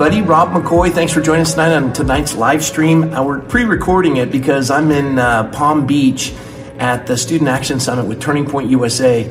everybody. 0.00 0.22
Rob 0.22 0.50
McCoy, 0.50 0.92
thanks 0.92 1.12
for 1.12 1.20
joining 1.20 1.42
us 1.42 1.54
tonight 1.54 1.74
on 1.74 1.92
tonight's 1.92 2.36
live 2.36 2.62
stream. 2.62 3.12
Uh, 3.12 3.20
we're 3.20 3.40
pre 3.40 3.64
recording 3.64 4.18
it 4.18 4.30
because 4.30 4.70
I'm 4.70 4.92
in 4.92 5.18
uh, 5.18 5.50
Palm 5.50 5.88
Beach 5.88 6.32
at 6.78 7.08
the 7.08 7.16
Student 7.16 7.48
Action 7.48 7.80
Summit 7.80 8.06
with 8.06 8.20
Turning 8.20 8.46
Point 8.46 8.70
USA. 8.70 9.28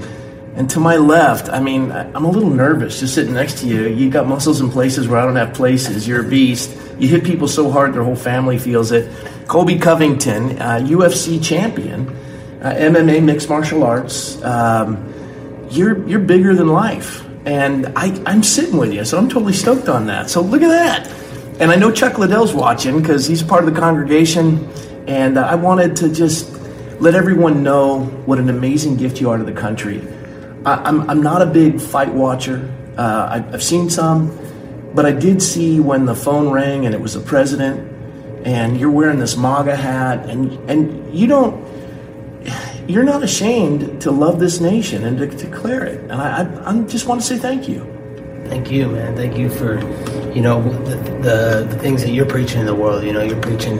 And 0.55 0.69
to 0.71 0.81
my 0.81 0.97
left, 0.97 1.47
I 1.47 1.61
mean, 1.61 1.93
I'm 1.93 2.25
a 2.25 2.29
little 2.29 2.49
nervous 2.49 2.99
just 2.99 3.15
sitting 3.15 3.33
next 3.33 3.59
to 3.59 3.65
you. 3.65 3.87
You 3.87 4.09
got 4.09 4.27
muscles 4.27 4.59
in 4.59 4.69
places 4.69 5.07
where 5.07 5.21
I 5.21 5.25
don't 5.25 5.37
have 5.37 5.53
places. 5.53 6.05
You're 6.05 6.25
a 6.25 6.29
beast. 6.29 6.75
You 6.99 7.07
hit 7.07 7.23
people 7.23 7.47
so 7.47 7.71
hard, 7.71 7.93
their 7.93 8.03
whole 8.03 8.17
family 8.17 8.59
feels 8.59 8.91
it. 8.91 9.09
Colby 9.47 9.79
Covington, 9.79 10.59
uh, 10.59 10.81
UFC 10.83 11.41
champion, 11.41 12.09
uh, 12.61 12.73
MMA 12.73 13.23
mixed 13.23 13.47
martial 13.47 13.85
arts. 13.85 14.43
Um, 14.43 15.13
you're 15.69 16.05
you're 16.09 16.19
bigger 16.19 16.53
than 16.53 16.67
life 16.67 17.23
and 17.45 17.87
I, 17.95 18.21
I'm 18.25 18.43
sitting 18.43 18.77
with 18.77 18.93
you, 18.93 19.05
so 19.05 19.17
I'm 19.17 19.29
totally 19.29 19.53
stoked 19.53 19.89
on 19.89 20.07
that. 20.07 20.29
So 20.29 20.41
look 20.41 20.61
at 20.61 20.69
that. 20.69 21.07
And 21.59 21.71
I 21.71 21.75
know 21.75 21.91
Chuck 21.91 22.17
Liddell's 22.17 22.53
watching 22.53 23.01
because 23.01 23.25
he's 23.25 23.41
part 23.41 23.67
of 23.67 23.73
the 23.73 23.79
congregation, 23.79 24.69
and 25.07 25.37
uh, 25.37 25.41
I 25.41 25.55
wanted 25.55 25.95
to 25.97 26.13
just 26.13 26.51
let 26.99 27.15
everyone 27.15 27.63
know 27.63 28.05
what 28.25 28.39
an 28.39 28.49
amazing 28.49 28.97
gift 28.97 29.21
you 29.21 29.29
are 29.29 29.37
to 29.37 29.43
the 29.43 29.53
country. 29.53 30.01
I, 30.65 30.87
am 30.87 31.01
I'm, 31.01 31.09
I'm 31.09 31.21
not 31.21 31.41
a 31.41 31.45
big 31.45 31.79
fight 31.79 32.13
watcher. 32.13 32.73
Uh, 32.97 33.41
I, 33.41 33.53
I've 33.53 33.63
seen 33.63 33.89
some, 33.89 34.37
but 34.93 35.05
I 35.05 35.11
did 35.11 35.41
see 35.41 35.79
when 35.79 36.05
the 36.05 36.15
phone 36.15 36.49
rang 36.49 36.85
and 36.85 36.93
it 36.93 37.01
was 37.01 37.13
the 37.13 37.21
president, 37.21 37.95
and 38.45 38.79
you're 38.79 38.91
wearing 38.91 39.19
this 39.19 39.37
MAGA 39.37 39.75
hat, 39.75 40.29
and 40.29 40.53
and 40.69 41.13
you 41.13 41.27
don't 41.27 41.66
you're 42.87 43.03
not 43.03 43.21
ashamed 43.21 44.01
to 44.01 44.11
love 44.11 44.39
this 44.39 44.61
nation 44.61 45.03
and 45.03 45.17
to 45.17 45.27
declare 45.27 45.83
it. 45.83 45.99
And 46.01 46.13
I, 46.13 46.43
I, 46.43 46.71
I, 46.71 46.83
just 46.83 47.05
want 47.05 47.19
to 47.21 47.27
say 47.27 47.37
thank 47.37 47.67
you. 47.67 47.85
Thank 48.47 48.71
you, 48.71 48.87
man. 48.87 49.15
Thank 49.15 49.37
you 49.37 49.49
for, 49.49 49.79
you 50.31 50.41
know, 50.41 50.61
the, 50.85 50.95
the, 50.95 51.67
the 51.69 51.79
things 51.79 52.01
that 52.03 52.11
you're 52.11 52.25
preaching 52.25 52.61
in 52.61 52.65
the 52.65 52.75
world. 52.75 53.03
You 53.03 53.11
know, 53.11 53.21
you're 53.21 53.41
preaching 53.41 53.77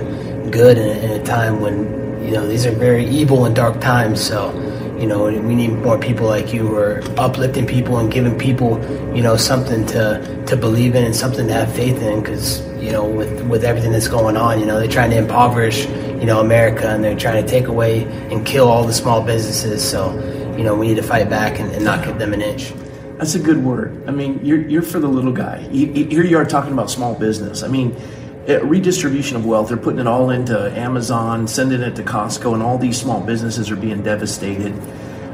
good 0.52 0.78
in, 0.78 0.98
in 0.98 1.22
a 1.22 1.23
time 1.23 1.62
when, 1.62 2.23
you 2.26 2.31
know, 2.31 2.46
these 2.46 2.66
are 2.66 2.72
very 2.72 3.08
evil 3.08 3.46
and 3.46 3.56
dark 3.56 3.80
times. 3.80 4.22
So, 4.22 4.52
you 5.00 5.08
know, 5.08 5.26
we 5.26 5.56
need 5.56 5.72
more 5.72 5.98
people 5.98 6.28
like 6.28 6.53
you 6.53 6.67
who 6.67 6.76
are 6.76 7.02
uplifting 7.17 7.67
people 7.67 7.98
and 7.98 8.12
giving 8.12 8.38
people, 8.38 8.80
you 9.16 9.22
know, 9.22 9.38
something 9.38 9.86
to, 9.88 10.44
to 10.48 10.58
believe 10.58 10.95
in 10.95 11.06
and 11.06 11.16
something 11.16 11.48
to 11.48 11.53
have 11.53 11.73
faith 11.73 12.02
in. 12.02 12.22
Because, 12.22 12.66
you 12.81 12.92
know, 12.92 13.06
with, 13.06 13.48
with 13.48 13.64
everything 13.64 13.92
that's 13.92 14.08
going 14.08 14.38
on, 14.38 14.59
you 14.59 14.66
know, 14.66 14.80
they're 14.80 14.88
trying 14.88 15.12
to 15.12 15.18
impoverish 15.18 15.88
you 16.20 16.25
know 16.25 16.40
America, 16.40 16.90
and 16.90 17.03
they're 17.03 17.18
trying 17.18 17.44
to 17.44 17.50
take 17.50 17.68
away 17.68 18.06
and 18.31 18.45
kill 18.45 18.68
all 18.68 18.84
the 18.84 18.94
small 18.94 19.22
businesses. 19.22 19.88
So, 19.88 20.14
you 20.58 20.64
know, 20.64 20.75
we 20.75 20.88
need 20.88 20.95
to 20.95 21.03
fight 21.03 21.30
back 21.30 21.59
and, 21.59 21.72
and 21.72 21.84
not 21.86 22.03
give 22.03 22.18
them 22.18 22.34
an 22.34 22.42
inch. 22.42 22.73
That's 23.18 23.36
a 23.36 23.40
good 23.40 23.64
word. 23.64 24.03
I 24.08 24.12
mean, 24.12 24.40
you're 24.44 24.68
you're 24.68 24.81
for 24.81 25.00
the 25.00 25.08
little 25.08 25.31
guy. 25.31 25.68
You, 25.72 26.06
here 26.06 26.23
you 26.23 26.38
are 26.38 26.45
talking 26.45 26.73
about 26.73 26.90
small 26.90 27.14
business. 27.14 27.64
I 27.64 27.68
mean, 27.68 27.95
redistribution 28.48 29.38
of 29.38 29.45
wealth. 29.45 29.70
They're 29.70 29.78
putting 29.78 30.00
it 30.00 30.08
all 30.08 30.30
into 30.30 30.58
Amazon, 30.78 31.48
sending 31.48 31.81
it 31.81 31.95
to 31.98 32.03
Costco, 32.03 32.53
and 32.53 32.64
all 32.64 32.78
these 32.78 33.00
small 33.00 33.22
businesses 33.22 33.70
are 33.70 33.76
being 33.76 34.02
devastated. 34.03 34.73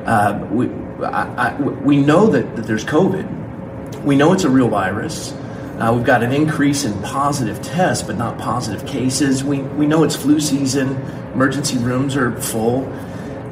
Uh, 0.05 0.45
we 0.51 0.67
I, 1.03 1.49
I, 1.49 1.61
we 1.61 1.97
know 1.97 2.27
that, 2.27 2.55
that 2.55 2.65
there's 2.65 2.85
COVID. 2.85 4.03
We 4.03 4.15
know 4.15 4.33
it's 4.33 4.43
a 4.43 4.49
real 4.49 4.69
virus. 4.69 5.33
Uh, 5.33 5.91
we've 5.95 6.05
got 6.05 6.23
an 6.23 6.31
increase 6.31 6.85
in 6.85 6.93
positive 7.01 7.61
tests, 7.61 8.03
but 8.03 8.17
not 8.17 8.37
positive 8.37 8.85
cases. 8.87 9.43
We, 9.43 9.61
we 9.61 9.87
know 9.87 10.03
it's 10.03 10.15
flu 10.15 10.39
season, 10.39 10.89
emergency 11.33 11.77
rooms 11.77 12.15
are 12.15 12.39
full. 12.39 12.81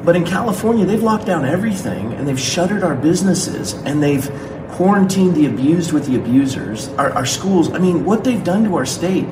But 0.04 0.16
in 0.16 0.24
California, 0.24 0.84
they've 0.84 1.02
locked 1.02 1.26
down 1.26 1.44
everything 1.44 2.12
and 2.14 2.26
they've 2.26 2.40
shuttered 2.40 2.82
our 2.82 2.94
businesses 2.94 3.74
and 3.84 4.02
they've 4.02 4.28
quarantined 4.72 5.34
the 5.34 5.46
abused 5.46 5.92
with 5.92 6.06
the 6.06 6.16
abusers, 6.16 6.88
our, 6.90 7.10
our 7.12 7.26
schools. 7.26 7.72
I 7.72 7.78
mean, 7.78 8.04
what 8.04 8.24
they've 8.24 8.42
done 8.42 8.64
to 8.64 8.76
our 8.76 8.86
state. 8.86 9.24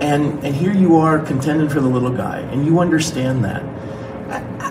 And, 0.00 0.44
and 0.44 0.54
here 0.54 0.72
you 0.72 0.96
are 0.96 1.18
contending 1.18 1.68
for 1.68 1.80
the 1.80 1.88
little 1.88 2.10
guy, 2.10 2.40
and 2.40 2.66
you 2.66 2.80
understand 2.80 3.44
that. 3.44 3.62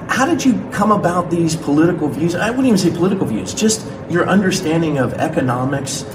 How 0.09 0.25
did 0.25 0.45
you 0.45 0.53
come 0.71 0.91
about 0.91 1.31
these 1.31 1.55
political 1.55 2.07
views? 2.07 2.35
I 2.35 2.49
wouldn't 2.51 2.67
even 2.67 2.77
say 2.77 2.91
political 2.91 3.25
views, 3.25 3.53
just 3.53 3.85
your 4.09 4.29
understanding 4.29 4.99
of 4.99 5.13
economics 5.15 6.05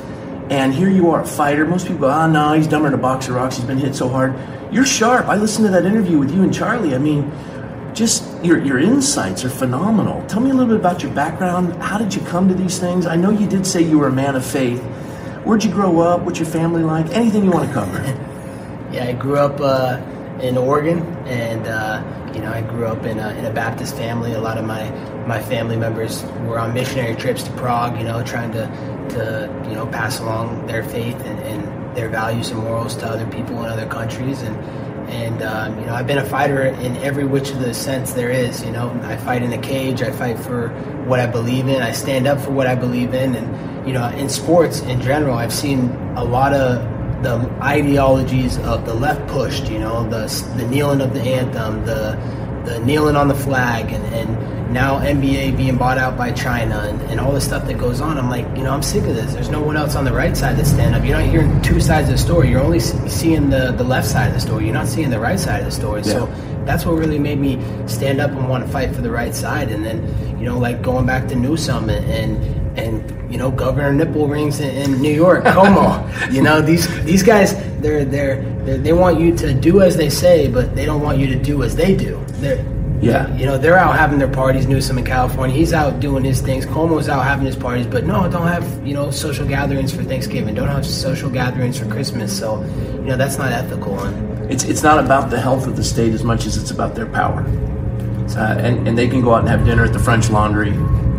and 0.51 0.75
here 0.75 0.91
you 0.91 1.11
are, 1.13 1.23
a 1.23 1.27
fighter. 1.27 1.65
Most 1.65 1.87
people 1.87 2.07
ah, 2.07 2.25
oh, 2.25 2.31
no, 2.31 2.53
he's 2.55 2.67
dumber 2.67 2.91
than 2.91 2.99
a 2.99 3.03
box 3.03 3.29
of 3.29 3.37
rocks. 3.37 3.57
He's 3.57 3.65
been 3.65 3.79
hit 3.79 3.95
so 3.95 4.09
hard. 4.09 4.35
You're 4.73 4.85
sharp. 4.85 5.27
I 5.27 5.37
listened 5.37 5.67
to 5.67 5.73
that 5.73 5.87
interview 5.87 6.19
with 6.19 6.35
you 6.35 6.43
and 6.43 6.53
Charlie. 6.53 6.95
I 6.95 6.99
mean, 6.99 7.31
just 7.95 8.20
your, 8.43 8.59
your 8.65 8.79
insights 8.79 9.45
are 9.45 9.51
phenomenal. 9.51 10.25
Tell 10.27 10.41
me 10.41 10.51
a 10.51 10.55
little 10.55 10.69
bit 10.69 10.81
about 10.81 11.03
your 11.03 11.13
background. 11.13 11.75
How 11.83 11.99
did 11.99 12.15
you 12.15 12.23
come 12.23 12.49
to 12.49 12.55
these 12.55 12.79
things? 12.79 13.07
I 13.07 13.17
know 13.17 13.31
you 13.31 13.47
did 13.47 13.67
say 13.67 13.83
you 13.83 13.99
were 13.99 14.09
a 14.09 14.13
man 14.13 14.37
of 14.37 14.45
faith. 14.45 14.81
Where'd 15.45 15.65
you 15.65 15.71
grow 15.71 16.01
up? 16.01 16.23
What's 16.23 16.39
your 16.39 16.49
family 16.49 16.83
like? 16.83 17.07
Anything 17.11 17.45
you 17.45 17.51
want 17.51 17.69
to 17.69 17.75
cover? 17.75 17.99
yeah, 18.93 19.07
I 19.09 19.13
grew 19.13 19.37
up 19.37 19.61
uh, 19.61 20.01
in 20.41 20.57
Oregon, 20.57 21.01
and 21.27 21.67
uh, 21.67 22.33
you 22.35 22.41
know, 22.41 22.53
I 22.53 22.61
grew 22.63 22.87
up 22.87 23.05
in 23.05 23.19
a, 23.19 23.31
in 23.31 23.45
a 23.45 23.53
Baptist 23.53 23.97
family. 23.97 24.33
A 24.33 24.41
lot 24.41 24.59
of 24.59 24.65
my 24.65 24.91
my 25.27 25.43
family 25.43 25.77
members 25.77 26.23
were 26.47 26.59
on 26.59 26.75
missionary 26.75 27.17
trips 27.17 27.43
to 27.45 27.53
Prague. 27.53 27.99
You 27.99 28.05
know, 28.05 28.23
trying 28.23 28.53
to 28.53 28.67
to 29.11 29.67
you 29.69 29.75
know 29.75 29.87
pass 29.87 30.21
along 30.21 30.67
their 30.67 30.85
faith 30.85 31.17
and, 31.25 31.39
and 31.41 31.97
their 31.97 32.09
values 32.09 32.51
and 32.51 32.61
morals 32.61 32.97
to 32.97 33.07
other 33.07 33.27
people 33.27 33.59
in 33.65 33.67
other 33.67 33.87
countries 33.87 34.43
and 34.43 34.57
and 35.09 35.43
um, 35.43 35.79
you 35.79 35.87
know 35.87 35.95
I've 35.95 36.07
been 36.07 36.19
a 36.19 36.25
fighter 36.25 36.63
in 36.63 36.97
every 36.99 37.25
which 37.25 37.51
of 37.51 37.61
the 37.61 37.75
sense 37.75 38.13
there 38.13 38.31
is 38.31 38.65
you 38.65 38.71
know. 38.71 38.91
I 39.05 39.17
fight 39.17 39.43
in 39.43 39.53
a 39.53 39.59
cage 39.59 40.03
I 40.03 40.11
fight 40.11 40.39
for 40.39 40.69
what 41.07 41.21
I 41.21 41.27
believe 41.27 41.69
in 41.69 41.83
I 41.83 41.93
stand 41.93 42.27
up 42.27 42.41
for 42.41 42.51
what 42.51 42.67
I 42.67 42.75
believe 42.75 43.15
in. 43.15 43.35
And 43.35 43.87
you 43.87 43.93
know 43.93 44.09
in 44.09 44.29
sports 44.29 44.81
in 44.81 45.01
general 45.01 45.37
I've 45.37 45.53
seen 45.53 45.91
a 46.17 46.25
lot 46.25 46.53
of 46.53 46.83
the 47.23 47.37
ideologies 47.63 48.59
of 48.59 48.87
the 48.87 48.95
left 48.95 49.27
pushed 49.29 49.71
you 49.71 49.79
know 49.79 50.09
the 50.09 50.27
the 50.57 50.67
kneeling 50.69 51.01
of 51.01 51.13
the 51.13 51.21
anthem 51.21 51.85
the 51.85 52.19
the 52.65 52.81
kneeling 52.81 53.17
on 53.17 53.29
the 53.29 53.35
flag 53.35 53.93
and, 53.93 54.05
and 54.15 54.73
now 54.73 55.01
NBA 55.01 55.57
being 55.57 55.77
bought 55.77 55.99
out 55.99 56.17
by 56.17 56.31
China 56.33 56.79
and, 56.81 57.01
and 57.03 57.21
all 57.21 57.33
the 57.33 57.41
stuff 57.41 57.67
that 57.67 57.79
goes 57.79 58.01
on. 58.01 58.19
I'm 58.19 58.31
like, 58.31 58.47
you 58.57 58.63
know, 58.63 58.73
I'm 58.73 58.83
sick 58.83 59.03
of 59.05 59.15
this. 59.17 59.33
There's 59.33 59.49
no 59.49 59.61
one 59.61 59.77
else 59.77 59.97
on 59.97 60.05
the 60.05 60.13
right 60.13 60.37
side 60.37 60.57
to 60.59 60.65
stand 60.65 60.95
up. 60.95 61.05
You're 61.05 61.19
not 61.19 61.29
hearing 61.29 61.61
two 61.63 61.81
sides 61.81 62.09
of 62.09 62.15
the 62.15 62.19
story. 62.19 62.51
You're 62.51 62.63
only 62.63 62.81
seeing 62.81 63.51
the, 63.51 63.73
the 63.73 63.85
left 63.85 64.07
side 64.07 64.29
of 64.29 64.35
the 64.35 64.41
story. 64.41 64.65
You're 64.65 64.75
not 64.75 64.87
seeing 64.87 65.11
the 65.11 65.19
right 65.19 65.41
side 65.41 65.61
of 65.61 65.67
the 65.67 65.73
story. 65.73 66.03
Yeah. 66.03 66.13
So 66.13 66.27
that's 66.65 66.87
what 66.87 66.93
really 66.93 67.19
made 67.19 67.39
me 67.39 67.61
stand 67.89 68.21
up 68.21 68.31
and 68.31 68.49
want 68.49 68.65
to 68.65 68.71
fight 68.71 68.95
for 68.95 69.01
the 69.01 69.11
right 69.11 69.35
side. 69.35 69.71
And 69.71 69.85
then, 69.85 70.39
you 70.39 70.45
know, 70.45 70.59
like 70.59 70.83
going 70.83 71.07
back 71.07 71.27
to 71.29 71.35
Newsom 71.35 71.91
and, 71.91 72.07
and, 72.07 72.60
and 72.77 73.33
you 73.33 73.39
know, 73.39 73.51
Governor 73.51 73.93
Nipple 73.93 74.29
Rings 74.29 74.61
in, 74.61 74.75
in 74.75 75.01
New 75.01 75.13
York, 75.13 75.45
Cuomo. 75.45 76.33
you 76.33 76.43
know, 76.43 76.61
these 76.61 76.89
these 77.05 77.23
guys, 77.23 77.55
they're, 77.81 78.05
they're, 78.05 78.43
they're, 78.65 78.79
they 78.79 78.93
want 78.93 79.21
you 79.21 79.37
to 79.37 79.55
do 79.55 79.83
as 79.83 79.97
they 79.97 80.11
say, 80.11 80.49
but 80.49 80.75
they 80.75 80.85
don't 80.85 81.01
want 81.01 81.19
you 81.19 81.27
to 81.29 81.37
do 81.37 81.63
as 81.63 81.77
they 81.77 81.95
do. 81.95 82.23
They're, 82.41 82.65
yeah. 83.01 83.35
You 83.37 83.47
know, 83.47 83.57
they're 83.57 83.79
out 83.79 83.97
having 83.97 84.19
their 84.19 84.29
parties, 84.31 84.67
Newsom 84.67 84.99
in 84.99 85.05
California. 85.05 85.57
He's 85.57 85.73
out 85.73 86.01
doing 86.01 86.23
his 86.23 86.41
things. 86.41 86.67
Cuomo's 86.67 87.09
out 87.09 87.25
having 87.25 87.47
his 87.47 87.57
parties, 87.57 87.87
but 87.87 88.05
no, 88.05 88.29
don't 88.31 88.47
have, 88.47 88.87
you 88.87 88.93
know, 88.93 89.11
social 89.11 89.47
gatherings 89.47 89.95
for 89.95 90.03
Thanksgiving. 90.03 90.55
Don't 90.55 90.69
have 90.69 90.85
social 90.85 91.31
gatherings 91.31 91.79
for 91.79 91.87
Christmas. 91.87 92.37
So, 92.37 92.63
you 92.63 93.03
know, 93.03 93.17
that's 93.17 93.39
not 93.39 93.53
ethical. 93.53 93.99
And 94.01 94.53
it's, 94.53 94.65
it's 94.65 94.83
not 94.83 95.03
about 95.03 95.31
the 95.31 95.41
health 95.41 95.67
of 95.67 95.77
the 95.77 95.85
state 95.85 96.13
as 96.13 96.25
much 96.25 96.45
as 96.45 96.57
it's 96.57 96.71
about 96.71 96.95
their 96.95 97.07
power. 97.07 97.41
Uh, 98.37 98.59
and, 98.59 98.87
and 98.87 98.99
they 98.99 99.09
can 99.09 99.23
go 99.23 99.35
out 99.35 99.41
and 99.41 99.49
have 99.49 99.65
dinner 99.65 99.85
at 99.85 99.93
the 99.93 99.99
French 99.99 100.31
Laundry, 100.31 100.73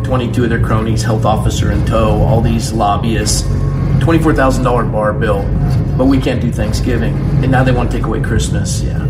22 0.04 0.44
of 0.44 0.50
their 0.50 0.62
cronies, 0.62 1.02
health 1.02 1.24
officer 1.24 1.72
in 1.72 1.84
tow, 1.86 2.22
all 2.22 2.40
these 2.40 2.72
lobbyists, 2.72 3.42
$24,000 4.02 4.90
bar 4.90 5.12
bill, 5.12 5.42
but 5.96 6.06
we 6.06 6.20
can't 6.20 6.40
do 6.40 6.50
Thanksgiving. 6.50 7.14
And 7.42 7.50
now 7.50 7.62
they 7.62 7.72
want 7.72 7.90
to 7.90 7.96
take 7.96 8.06
away 8.06 8.20
Christmas. 8.20 8.82
Yeah. 8.82 9.02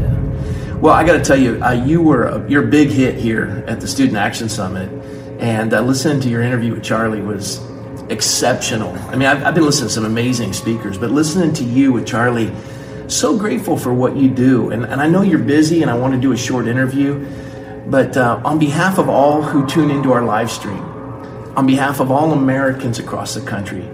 Well, 0.83 0.95
I 0.95 1.05
got 1.05 1.13
to 1.13 1.23
tell 1.23 1.39
you, 1.39 1.63
uh, 1.63 1.71
you 1.71 2.03
were 2.03 2.25
a, 2.25 2.51
your 2.51 2.63
big 2.63 2.91
hit 2.91 3.15
here 3.15 3.65
at 3.69 3.81
the 3.81 3.87
Student 3.87 4.17
Action 4.19 4.49
Summit, 4.49 4.91
and 5.41 5.73
uh, 5.73 5.81
listening 5.81 6.21
to 6.23 6.29
your 6.29 6.43
interview 6.43 6.75
with 6.75 6.83
Charlie 6.83 7.23
was 7.23 7.61
exceptional. 8.09 8.91
I 9.09 9.15
mean, 9.15 9.29
I've, 9.29 9.45
I've, 9.45 9.55
been 9.55 9.65
listening 9.65 9.89
to 9.89 9.95
some 9.95 10.05
amazing 10.05 10.53
speakers, 10.53 10.99
but 10.99 11.13
listening 11.13 11.53
to 11.55 11.65
you 11.65 11.93
with 11.93 12.05
Charlie, 12.05 12.53
so 13.07 13.39
grateful 13.39 13.79
for 13.79 13.95
what 13.95 14.17
you 14.17 14.29
do. 14.29 14.71
And, 14.71 14.85
and 14.85 15.01
I 15.01 15.09
know 15.09 15.23
you're 15.23 15.39
busy, 15.39 15.83
and 15.83 15.91
I 15.91 15.95
want 15.95 16.15
to 16.15 16.21
do 16.21 16.33
a 16.33 16.37
short 16.37 16.67
interview, 16.67 17.27
but 17.87 18.17
uh, 18.17 18.43
on 18.45 18.59
behalf 18.59 18.99
of 18.99 19.09
all 19.09 19.41
who 19.41 19.65
tune 19.67 19.91
into 19.91 20.13
our 20.13 20.25
live 20.25 20.51
stream, 20.51 20.92
on 21.57 21.67
behalf 21.67 22.01
of 22.01 22.11
all 22.11 22.33
Americans 22.33 22.99
across 22.99 23.35
the 23.35 23.41
country, 23.41 23.89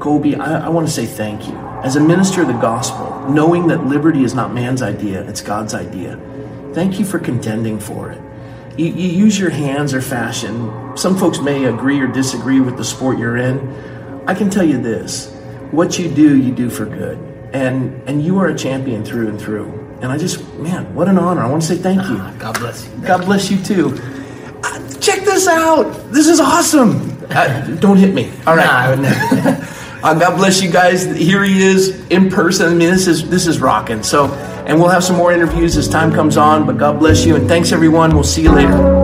Colby, 0.00 0.36
I, 0.36 0.66
I 0.66 0.68
want 0.68 0.86
to 0.86 0.92
say 0.92 1.06
thank 1.06 1.46
you. 1.46 1.54
As 1.82 1.96
a 1.96 2.00
minister 2.00 2.42
of 2.42 2.48
the 2.48 2.54
gospel, 2.54 3.28
knowing 3.30 3.68
that 3.68 3.84
liberty 3.84 4.24
is 4.24 4.34
not 4.34 4.52
man's 4.52 4.82
idea, 4.82 5.22
it's 5.28 5.40
God's 5.40 5.74
idea 5.74 6.18
Thank 6.74 6.98
you 6.98 7.04
for 7.04 7.20
contending 7.20 7.78
for 7.78 8.10
it. 8.10 8.20
You, 8.76 8.86
you, 8.86 9.08
use 9.08 9.38
your 9.38 9.50
hands 9.50 9.94
or 9.94 10.02
fashion. 10.02 10.96
Some 10.96 11.16
folks 11.16 11.38
may 11.38 11.66
agree 11.66 12.00
or 12.00 12.08
disagree 12.08 12.58
with 12.58 12.76
the 12.76 12.84
sport 12.84 13.16
you're 13.16 13.36
in. 13.36 14.24
I 14.26 14.34
can 14.34 14.50
tell 14.50 14.64
you 14.64 14.82
this 14.82 15.32
what 15.70 16.00
you 16.00 16.12
do, 16.12 16.36
you 16.36 16.52
do 16.52 16.68
for 16.68 16.84
good. 16.84 17.16
And, 17.52 18.02
and 18.08 18.24
you 18.24 18.40
are 18.40 18.48
a 18.48 18.58
champion 18.58 19.04
through 19.04 19.28
and 19.28 19.40
through. 19.40 19.70
And 20.02 20.06
I 20.06 20.18
just, 20.18 20.44
man, 20.54 20.92
what 20.96 21.06
an 21.06 21.16
honor. 21.16 21.42
I 21.42 21.46
want 21.48 21.62
to 21.62 21.68
say 21.68 21.76
thank 21.76 22.02
you. 22.08 22.16
Ah, 22.18 22.34
God 22.40 22.58
bless 22.58 22.84
you. 22.84 23.06
God 23.06 23.24
bless 23.24 23.50
you 23.52 23.62
too. 23.62 23.90
Out. 25.54 26.12
This 26.12 26.28
is 26.28 26.40
awesome. 26.40 27.16
Uh, 27.30 27.60
don't 27.76 27.96
hit 27.96 28.14
me. 28.14 28.30
All 28.46 28.56
right. 28.56 28.66
Nah, 28.66 28.72
I 28.72 28.90
would 28.90 29.00
never. 29.00 29.70
Uh, 30.04 30.12
God 30.12 30.36
bless 30.36 30.62
you 30.62 30.70
guys. 30.70 31.04
Here 31.16 31.42
he 31.42 31.62
is 31.62 32.06
in 32.10 32.28
person. 32.28 32.66
I 32.70 32.74
mean, 32.74 32.90
this 32.90 33.06
is 33.06 33.26
this 33.30 33.46
is 33.46 33.58
rocking. 33.58 34.02
So, 34.02 34.26
and 34.66 34.78
we'll 34.78 34.90
have 34.90 35.02
some 35.02 35.16
more 35.16 35.32
interviews 35.32 35.78
as 35.78 35.88
time 35.88 36.12
comes 36.12 36.36
on. 36.36 36.66
But 36.66 36.76
God 36.76 36.98
bless 36.98 37.24
you 37.24 37.36
and 37.36 37.48
thanks 37.48 37.72
everyone. 37.72 38.12
We'll 38.12 38.22
see 38.22 38.42
you 38.42 38.52
later. 38.52 39.03